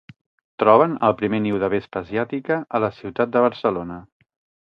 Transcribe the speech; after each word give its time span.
Troben 0.61 0.95
el 1.09 1.13
primer 1.19 1.39
niu 1.43 1.59
de 1.63 1.69
vespa 1.73 2.03
asiàtica 2.05 2.57
a 2.79 2.81
la 2.85 2.91
ciutat 3.01 3.35
de 3.37 3.45
Barcelona. 3.45 3.99